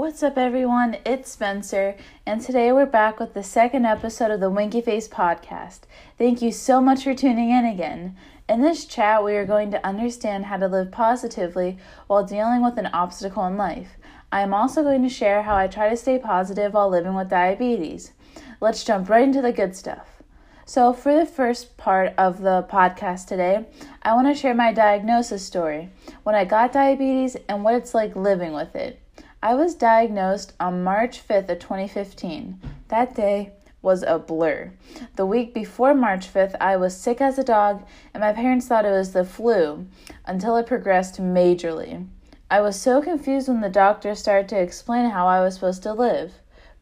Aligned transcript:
What's 0.00 0.22
up, 0.22 0.38
everyone? 0.38 0.96
It's 1.04 1.30
Spencer, 1.30 1.94
and 2.24 2.40
today 2.40 2.72
we're 2.72 2.86
back 2.86 3.20
with 3.20 3.34
the 3.34 3.42
second 3.42 3.84
episode 3.84 4.30
of 4.30 4.40
the 4.40 4.48
Winky 4.48 4.80
Face 4.80 5.06
podcast. 5.06 5.80
Thank 6.16 6.40
you 6.40 6.52
so 6.52 6.80
much 6.80 7.04
for 7.04 7.14
tuning 7.14 7.50
in 7.50 7.66
again. 7.66 8.16
In 8.48 8.62
this 8.62 8.86
chat, 8.86 9.22
we 9.22 9.36
are 9.36 9.44
going 9.44 9.70
to 9.72 9.86
understand 9.86 10.46
how 10.46 10.56
to 10.56 10.68
live 10.68 10.90
positively 10.90 11.76
while 12.06 12.24
dealing 12.24 12.62
with 12.62 12.78
an 12.78 12.86
obstacle 12.86 13.44
in 13.44 13.58
life. 13.58 13.98
I 14.32 14.40
am 14.40 14.54
also 14.54 14.82
going 14.82 15.02
to 15.02 15.10
share 15.10 15.42
how 15.42 15.54
I 15.54 15.66
try 15.66 15.90
to 15.90 15.96
stay 15.98 16.18
positive 16.18 16.72
while 16.72 16.88
living 16.88 17.14
with 17.14 17.28
diabetes. 17.28 18.12
Let's 18.58 18.82
jump 18.82 19.10
right 19.10 19.24
into 19.24 19.42
the 19.42 19.52
good 19.52 19.76
stuff. 19.76 20.22
So, 20.64 20.94
for 20.94 21.14
the 21.14 21.26
first 21.26 21.76
part 21.76 22.14
of 22.16 22.40
the 22.40 22.66
podcast 22.70 23.26
today, 23.26 23.66
I 24.02 24.14
want 24.14 24.28
to 24.28 24.34
share 24.34 24.54
my 24.54 24.72
diagnosis 24.72 25.44
story 25.44 25.90
when 26.22 26.34
I 26.34 26.46
got 26.46 26.72
diabetes 26.72 27.36
and 27.50 27.62
what 27.62 27.74
it's 27.74 27.92
like 27.92 28.16
living 28.16 28.54
with 28.54 28.74
it. 28.74 28.98
I 29.42 29.54
was 29.54 29.74
diagnosed 29.74 30.52
on 30.60 30.84
March 30.84 31.26
5th 31.26 31.48
of 31.48 31.60
2015. 31.60 32.60
That 32.88 33.14
day 33.14 33.52
was 33.80 34.02
a 34.02 34.18
blur. 34.18 34.72
The 35.16 35.24
week 35.24 35.54
before 35.54 35.94
March 35.94 36.30
5th, 36.30 36.56
I 36.60 36.76
was 36.76 36.94
sick 36.94 37.22
as 37.22 37.38
a 37.38 37.42
dog, 37.42 37.82
and 38.12 38.20
my 38.20 38.34
parents 38.34 38.66
thought 38.66 38.84
it 38.84 38.90
was 38.90 39.14
the 39.14 39.24
flu 39.24 39.86
until 40.26 40.56
it 40.56 40.66
progressed 40.66 41.22
majorly. 41.22 42.06
I 42.50 42.60
was 42.60 42.78
so 42.78 43.00
confused 43.00 43.48
when 43.48 43.62
the 43.62 43.70
doctor 43.70 44.14
started 44.14 44.46
to 44.50 44.60
explain 44.60 45.08
how 45.08 45.26
I 45.26 45.40
was 45.40 45.54
supposed 45.54 45.82
to 45.84 45.94
live. 45.94 46.34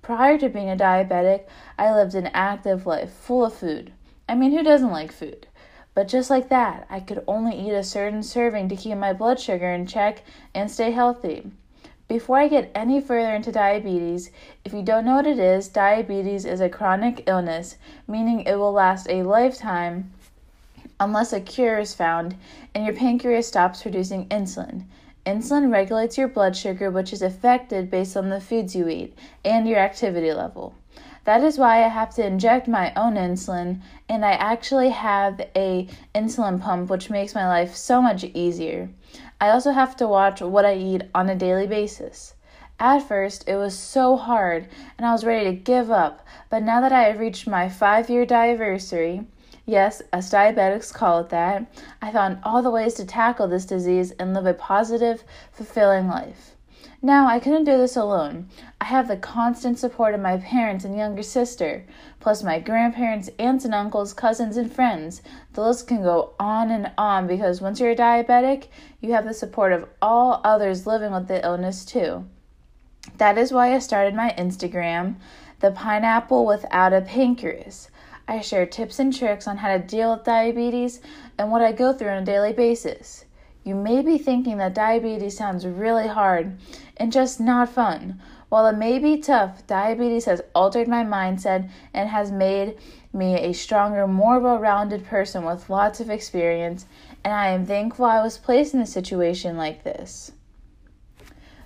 Prior 0.00 0.38
to 0.38 0.48
being 0.48 0.70
a 0.70 0.76
diabetic, 0.76 1.44
I 1.78 1.92
lived 1.92 2.14
an 2.14 2.28
active 2.28 2.86
life, 2.86 3.12
full 3.12 3.44
of 3.44 3.52
food. 3.52 3.92
I 4.26 4.34
mean, 4.34 4.52
who 4.52 4.62
doesn't 4.62 4.90
like 4.90 5.12
food? 5.12 5.46
But 5.92 6.08
just 6.08 6.30
like 6.30 6.48
that, 6.48 6.86
I 6.88 7.00
could 7.00 7.22
only 7.28 7.54
eat 7.54 7.72
a 7.72 7.84
certain 7.84 8.22
serving 8.22 8.70
to 8.70 8.76
keep 8.76 8.96
my 8.96 9.12
blood 9.12 9.38
sugar 9.38 9.70
in 9.70 9.86
check 9.86 10.22
and 10.54 10.70
stay 10.70 10.92
healthy. 10.92 11.50
Before 12.08 12.38
I 12.38 12.46
get 12.46 12.70
any 12.72 13.00
further 13.00 13.34
into 13.34 13.50
diabetes, 13.50 14.30
if 14.64 14.72
you 14.72 14.82
don't 14.82 15.04
know 15.04 15.16
what 15.16 15.26
it 15.26 15.40
is, 15.40 15.66
diabetes 15.66 16.44
is 16.44 16.60
a 16.60 16.68
chronic 16.68 17.24
illness, 17.26 17.78
meaning 18.06 18.42
it 18.42 18.54
will 18.54 18.72
last 18.72 19.08
a 19.10 19.24
lifetime 19.24 20.12
unless 21.00 21.32
a 21.32 21.40
cure 21.40 21.78
is 21.78 21.94
found 21.94 22.36
and 22.74 22.84
your 22.84 22.94
pancreas 22.94 23.48
stops 23.48 23.82
producing 23.82 24.28
insulin. 24.28 24.84
Insulin 25.26 25.72
regulates 25.72 26.16
your 26.16 26.28
blood 26.28 26.56
sugar, 26.56 26.92
which 26.92 27.12
is 27.12 27.22
affected 27.22 27.90
based 27.90 28.16
on 28.16 28.28
the 28.28 28.40
foods 28.40 28.76
you 28.76 28.88
eat 28.88 29.12
and 29.44 29.68
your 29.68 29.78
activity 29.78 30.32
level. 30.32 30.74
That 31.26 31.42
is 31.42 31.58
why 31.58 31.84
I 31.84 31.88
have 31.88 32.14
to 32.14 32.24
inject 32.24 32.68
my 32.68 32.94
own 32.94 33.14
insulin, 33.14 33.80
and 34.08 34.24
I 34.24 34.34
actually 34.34 34.90
have 34.90 35.40
a 35.56 35.88
insulin 36.14 36.60
pump, 36.60 36.88
which 36.88 37.10
makes 37.10 37.34
my 37.34 37.48
life 37.48 37.74
so 37.74 38.00
much 38.00 38.22
easier. 38.22 38.90
I 39.40 39.48
also 39.48 39.72
have 39.72 39.96
to 39.96 40.06
watch 40.06 40.40
what 40.40 40.64
I 40.64 40.76
eat 40.76 41.02
on 41.12 41.28
a 41.28 41.34
daily 41.34 41.66
basis. 41.66 42.34
At 42.78 43.00
first, 43.00 43.48
it 43.48 43.56
was 43.56 43.76
so 43.76 44.16
hard, 44.16 44.68
and 44.96 45.04
I 45.04 45.10
was 45.10 45.24
ready 45.24 45.46
to 45.46 45.52
give 45.56 45.90
up, 45.90 46.24
but 46.48 46.62
now 46.62 46.80
that 46.80 46.92
I 46.92 47.02
have 47.02 47.18
reached 47.18 47.48
my 47.48 47.68
five 47.68 48.08
year 48.08 48.24
anniversary, 48.30 49.26
Yes, 49.68 50.00
as 50.12 50.30
diabetics 50.30 50.94
call 50.94 51.18
it 51.18 51.30
that. 51.30 51.66
I 52.00 52.12
found 52.12 52.38
all 52.44 52.62
the 52.62 52.70
ways 52.70 52.94
to 52.94 53.04
tackle 53.04 53.48
this 53.48 53.64
disease 53.64 54.12
and 54.12 54.32
live 54.32 54.46
a 54.46 54.54
positive, 54.54 55.24
fulfilling 55.50 56.06
life. 56.06 56.55
Now, 57.02 57.26
I 57.26 57.38
couldn't 57.38 57.64
do 57.64 57.76
this 57.76 57.96
alone. 57.96 58.48
I 58.80 58.86
have 58.86 59.08
the 59.08 59.16
constant 59.16 59.78
support 59.78 60.14
of 60.14 60.20
my 60.20 60.38
parents 60.38 60.84
and 60.84 60.96
younger 60.96 61.22
sister, 61.22 61.84
plus 62.20 62.42
my 62.42 62.58
grandparents, 62.58 63.30
aunts 63.38 63.64
and 63.64 63.74
uncles, 63.74 64.12
cousins, 64.12 64.56
and 64.56 64.72
friends. 64.72 65.22
The 65.52 65.62
list 65.62 65.86
can 65.86 66.02
go 66.02 66.34
on 66.40 66.70
and 66.70 66.90
on 66.96 67.26
because 67.26 67.60
once 67.60 67.80
you're 67.80 67.90
a 67.90 67.96
diabetic, 67.96 68.68
you 69.00 69.12
have 69.12 69.24
the 69.24 69.34
support 69.34 69.72
of 69.72 69.88
all 70.00 70.40
others 70.42 70.86
living 70.86 71.12
with 71.12 71.28
the 71.28 71.44
illness 71.44 71.84
too. 71.84 72.26
That 73.18 73.38
is 73.38 73.52
why 73.52 73.74
I 73.74 73.78
started 73.78 74.14
my 74.14 74.34
Instagram, 74.36 75.16
The 75.60 75.70
Pineapple 75.70 76.44
Without 76.46 76.92
a 76.92 77.02
Pancreas. 77.02 77.90
I 78.26 78.40
share 78.40 78.66
tips 78.66 78.98
and 78.98 79.16
tricks 79.16 79.46
on 79.46 79.58
how 79.58 79.76
to 79.76 79.78
deal 79.78 80.12
with 80.12 80.24
diabetes 80.24 81.00
and 81.38 81.52
what 81.52 81.62
I 81.62 81.70
go 81.70 81.92
through 81.92 82.08
on 82.08 82.22
a 82.22 82.26
daily 82.26 82.52
basis. 82.52 83.25
You 83.66 83.74
may 83.74 84.00
be 84.00 84.16
thinking 84.16 84.58
that 84.58 84.74
diabetes 84.74 85.36
sounds 85.36 85.66
really 85.66 86.06
hard 86.06 86.56
and 86.98 87.10
just 87.10 87.40
not 87.40 87.68
fun. 87.68 88.22
While 88.48 88.68
it 88.68 88.76
may 88.76 89.00
be 89.00 89.18
tough, 89.18 89.66
diabetes 89.66 90.26
has 90.26 90.40
altered 90.54 90.86
my 90.86 91.02
mindset 91.02 91.68
and 91.92 92.08
has 92.08 92.30
made 92.30 92.78
me 93.12 93.34
a 93.34 93.52
stronger, 93.52 94.06
more 94.06 94.38
well 94.38 94.60
rounded 94.60 95.04
person 95.04 95.44
with 95.44 95.68
lots 95.68 95.98
of 95.98 96.10
experience, 96.10 96.86
and 97.24 97.34
I 97.34 97.48
am 97.48 97.66
thankful 97.66 98.04
I 98.04 98.22
was 98.22 98.38
placed 98.38 98.72
in 98.72 98.78
a 98.78 98.86
situation 98.86 99.56
like 99.56 99.82
this. 99.82 100.30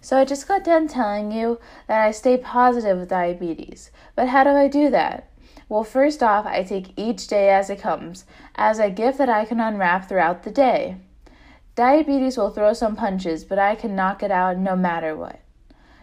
So, 0.00 0.16
I 0.16 0.24
just 0.24 0.46
got 0.46 0.62
done 0.62 0.86
telling 0.86 1.32
you 1.32 1.58
that 1.88 2.06
I 2.06 2.12
stay 2.12 2.36
positive 2.36 2.96
with 2.96 3.08
diabetes, 3.08 3.90
but 4.14 4.28
how 4.28 4.44
do 4.44 4.50
I 4.50 4.68
do 4.68 4.88
that? 4.90 5.32
Well, 5.68 5.82
first 5.82 6.22
off, 6.22 6.46
I 6.46 6.62
take 6.62 6.96
each 6.96 7.26
day 7.26 7.50
as 7.50 7.70
it 7.70 7.80
comes, 7.80 8.24
as 8.54 8.78
a 8.78 8.88
gift 8.88 9.18
that 9.18 9.28
I 9.28 9.44
can 9.44 9.58
unwrap 9.58 10.08
throughout 10.08 10.44
the 10.44 10.52
day. 10.52 10.98
Diabetes 11.78 12.36
will 12.36 12.50
throw 12.50 12.72
some 12.72 12.96
punches, 12.96 13.44
but 13.44 13.56
I 13.56 13.76
can 13.76 13.94
knock 13.94 14.24
it 14.24 14.32
out 14.32 14.58
no 14.58 14.74
matter 14.74 15.14
what. 15.14 15.38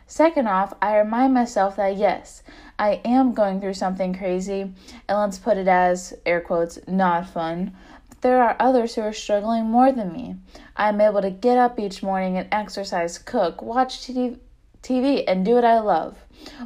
Second 0.07 0.47
off, 0.47 0.73
I 0.81 0.95
remind 0.95 1.33
myself 1.33 1.75
that 1.75 1.97
yes, 1.97 2.43
I 2.79 3.01
am 3.03 3.33
going 3.33 3.59
through 3.59 3.73
something 3.73 4.17
crazy, 4.17 4.61
and 4.61 5.19
let's 5.19 5.37
put 5.37 5.57
it 5.57 5.67
as 5.67 6.13
air 6.25 6.39
quotes, 6.39 6.79
not 6.87 7.29
fun. 7.29 7.75
But 8.07 8.21
there 8.21 8.41
are 8.41 8.55
others 8.57 8.95
who 8.95 9.01
are 9.01 9.11
struggling 9.11 9.65
more 9.65 9.91
than 9.91 10.13
me. 10.13 10.37
I 10.77 10.87
am 10.87 11.01
able 11.01 11.21
to 11.21 11.29
get 11.29 11.57
up 11.57 11.77
each 11.77 12.01
morning 12.01 12.37
and 12.37 12.47
exercise, 12.53 13.17
cook, 13.17 13.61
watch 13.61 13.99
TV, 13.99 15.23
and 15.27 15.43
do 15.43 15.55
what 15.55 15.65
I 15.65 15.79
love, 15.79 16.15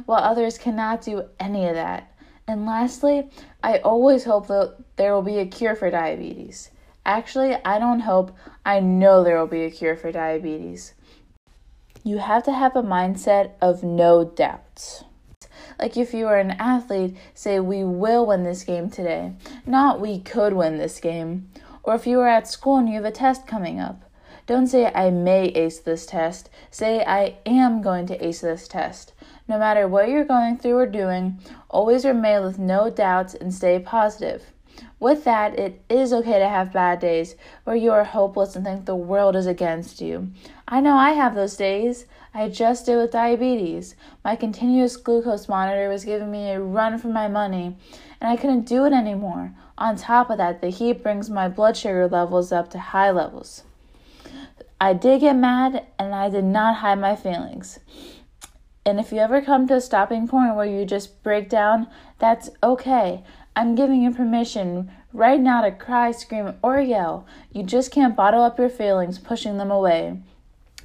while 0.06 0.22
others 0.22 0.56
cannot 0.56 1.02
do 1.02 1.24
any 1.40 1.66
of 1.66 1.74
that. 1.74 2.14
And 2.46 2.64
lastly, 2.64 3.28
I 3.60 3.78
always 3.78 4.22
hope 4.22 4.46
that 4.46 4.76
there 4.94 5.12
will 5.12 5.22
be 5.22 5.38
a 5.38 5.46
cure 5.46 5.74
for 5.74 5.90
diabetes. 5.90 6.70
Actually, 7.04 7.56
I 7.64 7.78
don't 7.78 8.00
hope, 8.00 8.36
I 8.64 8.80
know 8.80 9.24
there 9.24 9.38
will 9.38 9.46
be 9.46 9.64
a 9.64 9.70
cure 9.70 9.96
for 9.96 10.12
diabetes. 10.12 10.94
You 12.04 12.18
have 12.18 12.44
to 12.44 12.52
have 12.52 12.76
a 12.76 12.82
mindset 12.82 13.52
of 13.60 13.82
no 13.82 14.24
doubts. 14.24 15.04
Like 15.78 15.96
if 15.96 16.12
you 16.12 16.26
are 16.26 16.38
an 16.38 16.52
athlete, 16.52 17.16
say, 17.34 17.58
We 17.58 17.84
will 17.84 18.26
win 18.26 18.44
this 18.44 18.64
game 18.64 18.90
today, 18.90 19.32
not 19.66 20.00
we 20.00 20.18
could 20.18 20.52
win 20.52 20.78
this 20.78 21.00
game. 21.00 21.48
Or 21.82 21.94
if 21.94 22.06
you 22.06 22.20
are 22.20 22.28
at 22.28 22.48
school 22.48 22.76
and 22.76 22.88
you 22.88 22.96
have 22.96 23.04
a 23.04 23.10
test 23.10 23.46
coming 23.46 23.80
up, 23.80 24.02
don't 24.46 24.66
say, 24.66 24.90
I 24.94 25.10
may 25.10 25.46
ace 25.46 25.78
this 25.78 26.06
test. 26.06 26.50
Say, 26.70 27.04
I 27.04 27.36
am 27.46 27.82
going 27.82 28.06
to 28.06 28.26
ace 28.26 28.40
this 28.40 28.66
test. 28.66 29.12
No 29.46 29.58
matter 29.58 29.86
what 29.86 30.08
you're 30.08 30.24
going 30.24 30.58
through 30.58 30.76
or 30.76 30.86
doing, 30.86 31.38
always 31.68 32.04
remain 32.04 32.42
with 32.42 32.58
no 32.58 32.90
doubts 32.90 33.34
and 33.34 33.54
stay 33.54 33.78
positive. 33.78 34.44
With 35.00 35.24
that, 35.24 35.58
it 35.58 35.82
is 35.88 36.12
okay 36.12 36.38
to 36.38 36.48
have 36.48 36.74
bad 36.74 37.00
days 37.00 37.34
where 37.64 37.74
you 37.74 37.90
are 37.90 38.04
hopeless 38.04 38.54
and 38.54 38.66
think 38.66 38.84
the 38.84 38.94
world 38.94 39.34
is 39.34 39.46
against 39.46 40.02
you. 40.02 40.30
I 40.68 40.80
know 40.80 40.94
I 40.94 41.12
have 41.12 41.34
those 41.34 41.56
days. 41.56 42.04
I 42.34 42.50
just 42.50 42.84
did 42.84 42.96
with 42.96 43.10
diabetes. 43.10 43.96
My 44.22 44.36
continuous 44.36 44.98
glucose 44.98 45.48
monitor 45.48 45.88
was 45.88 46.04
giving 46.04 46.30
me 46.30 46.50
a 46.50 46.60
run 46.60 46.98
for 46.98 47.08
my 47.08 47.28
money, 47.28 47.78
and 48.20 48.30
I 48.30 48.36
couldn't 48.36 48.68
do 48.68 48.84
it 48.84 48.92
anymore. 48.92 49.54
On 49.78 49.96
top 49.96 50.28
of 50.28 50.36
that, 50.36 50.60
the 50.60 50.68
heat 50.68 51.02
brings 51.02 51.30
my 51.30 51.48
blood 51.48 51.78
sugar 51.78 52.06
levels 52.06 52.52
up 52.52 52.70
to 52.72 52.78
high 52.78 53.10
levels. 53.10 53.64
I 54.78 54.92
did 54.92 55.22
get 55.22 55.34
mad, 55.34 55.86
and 55.98 56.14
I 56.14 56.28
did 56.28 56.44
not 56.44 56.76
hide 56.76 57.00
my 57.00 57.16
feelings. 57.16 57.78
And 58.84 58.98
if 58.98 59.12
you 59.12 59.18
ever 59.18 59.42
come 59.42 59.66
to 59.68 59.74
a 59.74 59.80
stopping 59.80 60.26
point 60.26 60.56
where 60.56 60.66
you 60.66 60.84
just 60.84 61.22
break 61.22 61.48
down, 61.48 61.86
that's 62.18 62.50
okay. 62.62 63.24
I'm 63.56 63.74
giving 63.74 64.02
you 64.02 64.12
permission 64.12 64.90
right 65.12 65.40
now 65.40 65.62
to 65.62 65.72
cry, 65.72 66.12
scream, 66.12 66.54
or 66.62 66.80
yell. 66.80 67.26
You 67.52 67.62
just 67.62 67.90
can't 67.90 68.16
bottle 68.16 68.42
up 68.42 68.58
your 68.58 68.68
feelings, 68.68 69.18
pushing 69.18 69.58
them 69.58 69.70
away. 69.70 70.18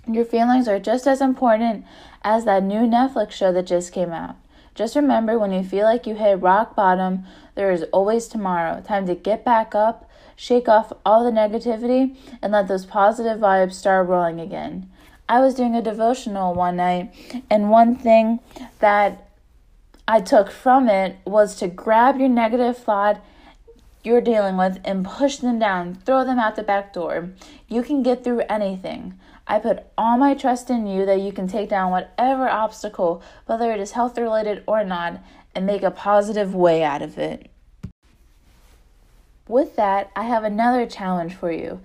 Your 0.08 0.26
feelings 0.26 0.68
are 0.68 0.80
just 0.80 1.08
as 1.08 1.22
important 1.22 1.86
as 2.24 2.46
that 2.46 2.64
new 2.64 2.82
Netflix 2.82 3.32
show 3.32 3.52
that 3.54 3.68
just 3.68 3.94
came 3.94 4.12
out. 4.12 4.36
Just 4.74 4.96
remember 4.96 5.40
when 5.40 5.54
you 5.54 5.64
feel 5.64 5.86
like 5.86 6.06
you 6.06 6.16
hit 6.16 6.42
rock 6.42 6.76
bottom, 6.76 7.24
there 7.56 7.72
is 7.72 7.84
always 7.94 8.28
tomorrow. 8.28 8.82
Time 8.82 9.08
to 9.08 9.16
get 9.16 9.46
back 9.46 9.74
up, 9.74 10.10
shake 10.36 10.68
off 10.68 10.92
all 11.06 11.24
the 11.24 11.32
negativity, 11.32 12.18
and 12.42 12.52
let 12.52 12.68
those 12.68 12.86
positive 12.86 13.40
vibes 13.40 13.74
start 13.74 14.08
rolling 14.08 14.40
again. 14.40 14.90
I 15.30 15.40
was 15.40 15.56
doing 15.56 15.76
a 15.76 15.82
devotional 15.82 16.54
one 16.54 16.76
night, 16.76 17.12
and 17.50 17.70
one 17.70 17.96
thing 17.96 18.42
that 18.80 19.30
I 20.08 20.22
took 20.22 20.52
from 20.52 20.88
it 20.88 21.18
was 21.26 21.56
to 21.56 21.68
grab 21.68 22.20
your 22.20 22.30
negative 22.30 22.78
thought 22.78 23.24
you're 24.04 24.22
dealing 24.22 24.56
with 24.56 24.80
and 24.86 25.04
push 25.04 25.38
them 25.38 25.58
down, 25.58 25.96
throw 25.96 26.24
them 26.24 26.38
out 26.38 26.56
the 26.56 26.64
back 26.64 26.94
door. 26.94 27.32
You 27.68 27.82
can 27.82 28.04
get 28.04 28.24
through 28.24 28.42
anything. 28.42 29.20
I 29.48 29.58
put 29.58 29.86
all 29.98 30.18
my 30.18 30.36
trust 30.36 30.70
in 30.70 30.86
you 30.86 31.06
that 31.08 31.22
you 31.22 31.32
can 31.32 31.48
take 31.48 31.70
down 31.70 31.92
whatever 31.92 32.48
obstacle, 32.48 33.24
whether 33.48 33.72
it 33.72 33.80
is 33.80 33.92
health 33.92 34.18
related 34.18 34.64
or 34.68 34.84
not, 34.84 35.24
and 35.56 35.66
make 35.66 35.82
a 35.82 35.90
positive 35.90 36.54
way 36.54 36.84
out 36.84 37.02
of 37.02 37.18
it. 37.18 37.50
With 39.48 39.76
that, 39.76 40.12
I 40.16 40.24
have 40.24 40.44
another 40.44 40.86
challenge 40.86 41.34
for 41.34 41.52
you. 41.52 41.80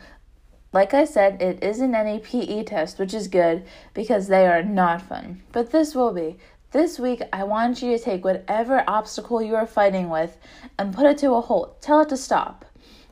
Like 0.73 0.95
I 0.95 1.05
said, 1.05 1.43
it 1.43 1.63
isn't 1.63 1.95
any 1.95 2.19
PE 2.19 2.65
test, 2.65 2.99
which 2.99 3.13
is 3.13 3.29
good 3.29 3.65
because 3.93 4.29
they 4.29 4.47
are 4.47 4.63
not 4.63 5.03
fun. 5.03 5.43
But 5.53 5.71
this 5.71 5.95
will 5.95 6.13
be. 6.13 6.37
This 6.73 7.01
week, 7.01 7.21
I 7.33 7.43
want 7.43 7.83
you 7.83 7.99
to 7.99 8.03
take 8.03 8.25
whatever 8.25 8.85
obstacle 8.87 9.43
you 9.43 9.57
are 9.57 9.67
fighting 9.67 10.09
with 10.09 10.39
and 10.79 10.95
put 10.95 11.05
it 11.05 11.19
to 11.19 11.33
a 11.33 11.41
halt. 11.41 11.83
Tell 11.83 12.01
it 12.03 12.11
to 12.11 12.17
stop. 12.17 12.65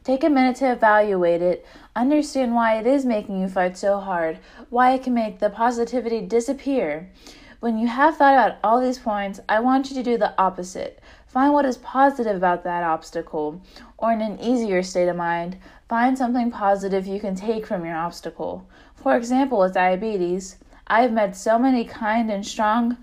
Take 0.04 0.22
a 0.22 0.30
minute 0.30 0.54
to 0.58 0.70
evaluate 0.70 1.42
it, 1.42 1.66
understand 1.96 2.54
why 2.54 2.78
it 2.78 2.86
is 2.86 3.04
making 3.04 3.40
you 3.40 3.48
fight 3.48 3.76
so 3.76 3.98
hard, 3.98 4.38
why 4.70 4.92
it 4.92 5.02
can 5.02 5.12
make 5.12 5.40
the 5.40 5.50
positivity 5.50 6.20
disappear. 6.20 7.10
When 7.58 7.78
you 7.78 7.88
have 7.88 8.16
thought 8.16 8.34
about 8.34 8.58
all 8.62 8.80
these 8.80 9.00
points, 9.00 9.40
I 9.48 9.58
want 9.58 9.90
you 9.90 9.96
to 9.96 10.04
do 10.04 10.16
the 10.16 10.40
opposite. 10.40 11.00
Find 11.26 11.52
what 11.52 11.66
is 11.66 11.78
positive 11.78 12.36
about 12.36 12.62
that 12.62 12.84
obstacle, 12.84 13.60
or 13.96 14.12
in 14.12 14.20
an 14.20 14.38
easier 14.38 14.84
state 14.84 15.08
of 15.08 15.16
mind, 15.16 15.56
find 15.88 16.16
something 16.16 16.52
positive 16.52 17.08
you 17.08 17.18
can 17.18 17.34
take 17.34 17.66
from 17.66 17.84
your 17.84 17.96
obstacle. 17.96 18.68
For 18.94 19.16
example, 19.16 19.58
with 19.58 19.74
diabetes, 19.74 20.58
I 20.86 21.02
have 21.02 21.12
met 21.12 21.36
so 21.36 21.58
many 21.58 21.84
kind 21.84 22.30
and 22.30 22.46
strong 22.46 22.96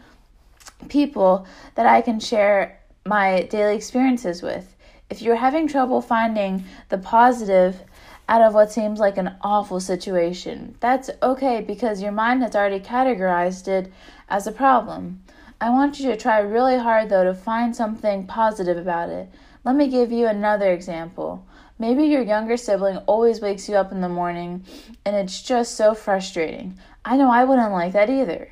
people 0.88 1.46
that 1.76 1.86
I 1.86 2.02
can 2.02 2.20
share 2.20 2.82
my 3.06 3.44
daily 3.44 3.76
experiences 3.76 4.42
with. 4.42 4.76
If 5.10 5.22
you're 5.22 5.36
having 5.36 5.68
trouble 5.68 6.02
finding 6.02 6.64
the 6.90 6.98
positive 6.98 7.82
out 8.28 8.42
of 8.42 8.56
what 8.56 8.72
seems 8.72 9.00
like 9.00 9.18
an 9.18 9.36
awful 9.42 9.80
situation, 9.80 10.76
that's 10.80 11.12
okay 11.22 11.62
because 11.62 12.02
your 12.02 12.12
mind 12.12 12.42
has 12.42 12.56
already 12.56 12.80
categorized 12.80 13.68
it 13.68 13.94
as 14.30 14.48
a 14.48 14.52
problem. 14.52 15.22
I 15.62 15.70
want 15.70 16.00
you 16.00 16.10
to 16.10 16.18
try 16.18 16.40
really 16.40 16.78
hard 16.78 17.10
though 17.10 17.24
to 17.24 17.34
find 17.34 17.76
something 17.76 18.26
positive 18.26 18.78
about 18.78 19.10
it. 19.10 19.30
Let 19.64 19.76
me 19.76 19.88
give 19.88 20.12
you 20.12 20.28
another 20.28 20.72
example. 20.74 21.46
Maybe 21.78 22.06
your 22.06 22.24
younger 22.24 22.58
sibling 22.58 22.98
always 23.00 23.42
wakes 23.42 23.70
you 23.70 23.76
up 23.76 23.92
in 23.92 24.02
the 24.02 24.10
morning 24.10 24.64
and 25.06 25.16
it's 25.16 25.42
just 25.42 25.76
so 25.76 25.94
frustrating. 25.94 26.80
I 27.04 27.18
know 27.18 27.30
I 27.30 27.44
wouldn't 27.44 27.72
like 27.72 27.94
that 27.94 28.10
either. 28.10 28.52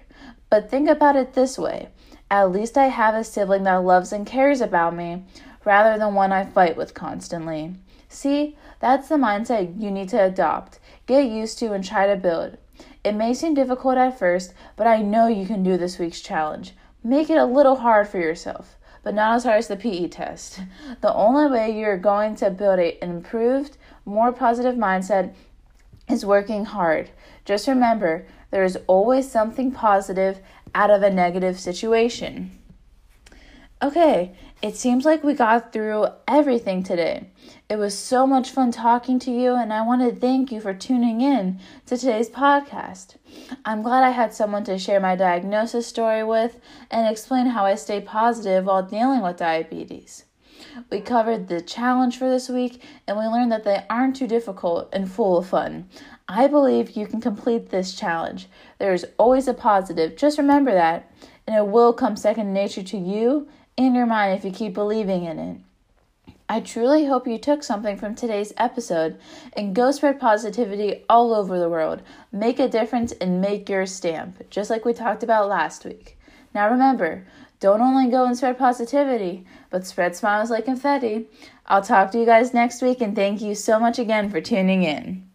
But 0.49 0.69
think 0.69 0.87
about 0.87 1.15
it 1.15 1.33
this 1.33 1.57
way 1.57 1.89
at 2.41 2.51
least 2.51 2.79
I 2.79 2.87
have 2.87 3.13
a 3.13 3.23
sibling 3.23 3.61
that 3.63 3.83
loves 3.83 4.11
and 4.11 4.25
cares 4.25 4.59
about 4.59 4.95
me 4.95 5.23
rather 5.65 5.99
than 5.99 6.15
one 6.15 6.31
I 6.31 6.43
fight 6.43 6.75
with 6.75 6.95
constantly. 6.95 7.75
See, 8.09 8.57
that's 8.79 9.07
the 9.07 9.15
mindset 9.15 9.79
you 9.79 9.91
need 9.91 10.09
to 10.09 10.25
adopt, 10.25 10.79
get 11.05 11.25
used 11.25 11.59
to, 11.59 11.73
and 11.73 11.83
try 11.83 12.07
to 12.07 12.15
build. 12.15 12.57
It 13.03 13.13
may 13.13 13.35
seem 13.35 13.53
difficult 13.53 13.97
at 13.97 14.17
first, 14.17 14.55
but 14.75 14.87
I 14.87 15.03
know 15.03 15.27
you 15.27 15.45
can 15.45 15.61
do 15.61 15.77
this 15.77 15.99
week's 15.99 16.21
challenge. 16.21 16.73
Make 17.03 17.29
it 17.29 17.37
a 17.37 17.45
little 17.45 17.75
hard 17.75 18.07
for 18.07 18.17
yourself, 18.17 18.77
but 19.03 19.13
not 19.13 19.35
as 19.35 19.43
hard 19.43 19.57
as 19.57 19.67
the 19.67 19.75
PE 19.75 20.07
test. 20.07 20.59
The 21.01 21.13
only 21.13 21.51
way 21.51 21.77
you're 21.77 21.97
going 21.97 22.35
to 22.37 22.49
build 22.49 22.79
an 22.79 22.93
improved, 22.99 23.77
more 24.05 24.31
positive 24.31 24.73
mindset 24.73 25.35
is 26.09 26.25
working 26.25 26.65
hard. 26.65 27.11
Just 27.45 27.67
remember, 27.67 28.25
there 28.49 28.63
is 28.63 28.77
always 28.87 29.29
something 29.29 29.71
positive 29.71 30.39
out 30.75 30.91
of 30.91 31.03
a 31.03 31.09
negative 31.09 31.59
situation. 31.59 32.51
Okay, 33.81 34.33
it 34.61 34.77
seems 34.77 35.03
like 35.03 35.25
we 35.25 35.33
got 35.33 35.73
through 35.73 36.07
everything 36.25 36.83
today. 36.83 37.27
It 37.69 37.75
was 37.75 37.97
so 37.97 38.25
much 38.25 38.49
fun 38.49 38.71
talking 38.71 39.19
to 39.19 39.31
you, 39.31 39.55
and 39.55 39.73
I 39.73 39.85
want 39.85 40.01
to 40.01 40.17
thank 40.17 40.53
you 40.53 40.61
for 40.61 40.73
tuning 40.73 41.19
in 41.19 41.59
to 41.87 41.97
today's 41.97 42.29
podcast. 42.29 43.17
I'm 43.65 43.81
glad 43.81 44.05
I 44.05 44.11
had 44.11 44.33
someone 44.33 44.63
to 44.65 44.79
share 44.79 45.01
my 45.01 45.17
diagnosis 45.17 45.85
story 45.85 46.23
with 46.23 46.61
and 46.89 47.09
explain 47.09 47.47
how 47.47 47.65
I 47.65 47.75
stay 47.75 47.99
positive 47.99 48.65
while 48.65 48.83
dealing 48.83 49.21
with 49.21 49.35
diabetes. 49.35 50.23
We 50.89 51.01
covered 51.01 51.49
the 51.49 51.61
challenge 51.61 52.17
for 52.17 52.29
this 52.29 52.47
week, 52.47 52.81
and 53.05 53.17
we 53.17 53.25
learned 53.25 53.51
that 53.51 53.65
they 53.65 53.83
aren't 53.89 54.15
too 54.15 54.27
difficult 54.27 54.89
and 54.93 55.11
full 55.11 55.37
of 55.37 55.47
fun. 55.47 55.89
I 56.27 56.47
believe 56.47 56.91
you 56.91 57.05
can 57.05 57.19
complete 57.19 57.69
this 57.69 57.93
challenge. 57.93 58.47
There 58.79 58.93
is 58.93 59.05
always 59.17 59.47
a 59.47 59.53
positive. 59.53 60.15
Just 60.15 60.37
remember 60.37 60.71
that, 60.71 61.11
and 61.45 61.55
it 61.55 61.67
will 61.67 61.91
come 61.91 62.15
second 62.15 62.53
nature 62.53 62.83
to 62.83 62.97
you 62.97 63.47
and 63.77 63.95
your 63.95 64.05
mind 64.05 64.37
if 64.37 64.45
you 64.45 64.51
keep 64.51 64.73
believing 64.73 65.25
in 65.25 65.37
it. 65.39 65.57
I 66.47 66.59
truly 66.59 67.05
hope 67.05 67.27
you 67.27 67.37
took 67.37 67.63
something 67.63 67.97
from 67.97 68.15
today's 68.15 68.53
episode 68.57 69.17
and 69.53 69.75
go 69.75 69.91
spread 69.91 70.19
positivity 70.19 71.03
all 71.09 71.33
over 71.33 71.57
the 71.57 71.69
world. 71.69 72.01
Make 72.31 72.59
a 72.59 72.69
difference 72.69 73.11
and 73.13 73.41
make 73.41 73.67
your 73.69 73.85
stamp, 73.85 74.49
just 74.49 74.69
like 74.69 74.85
we 74.85 74.93
talked 74.93 75.23
about 75.23 75.49
last 75.49 75.83
week. 75.83 76.17
Now 76.53 76.69
remember, 76.69 77.25
don't 77.59 77.81
only 77.81 78.09
go 78.11 78.25
and 78.25 78.37
spread 78.37 78.57
positivity, 78.57 79.45
but 79.69 79.85
spread 79.85 80.15
smiles 80.15 80.51
like 80.51 80.65
confetti. 80.65 81.27
I'll 81.65 81.81
talk 81.81 82.11
to 82.11 82.19
you 82.19 82.25
guys 82.25 82.53
next 82.53 82.81
week 82.81 83.01
and 83.01 83.15
thank 83.15 83.41
you 83.41 83.55
so 83.55 83.79
much 83.79 83.97
again 83.97 84.29
for 84.29 84.41
tuning 84.41 84.83
in. 84.83 85.27